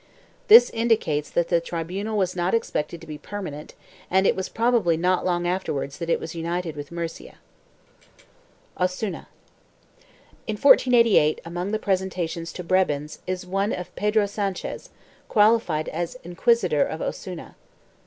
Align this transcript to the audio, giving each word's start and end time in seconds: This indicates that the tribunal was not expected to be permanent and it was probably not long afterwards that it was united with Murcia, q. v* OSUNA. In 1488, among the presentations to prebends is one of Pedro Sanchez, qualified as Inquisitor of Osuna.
This 0.47 0.71
indicates 0.71 1.29
that 1.29 1.49
the 1.49 1.61
tribunal 1.61 2.17
was 2.17 2.35
not 2.35 2.55
expected 2.55 3.01
to 3.01 3.05
be 3.05 3.19
permanent 3.19 3.75
and 4.09 4.25
it 4.25 4.35
was 4.35 4.49
probably 4.49 4.97
not 4.97 5.23
long 5.23 5.45
afterwards 5.47 5.99
that 5.99 6.09
it 6.09 6.19
was 6.19 6.33
united 6.33 6.75
with 6.75 6.91
Murcia, 6.91 7.33
q. 7.35 7.37
v* 8.17 8.23
OSUNA. 8.77 9.27
In 10.47 10.55
1488, 10.57 11.39
among 11.45 11.69
the 11.71 11.77
presentations 11.77 12.51
to 12.51 12.63
prebends 12.63 13.19
is 13.27 13.45
one 13.45 13.71
of 13.71 13.95
Pedro 13.95 14.25
Sanchez, 14.25 14.89
qualified 15.29 15.87
as 15.89 16.17
Inquisitor 16.23 16.81
of 16.83 16.99
Osuna. 17.03 17.55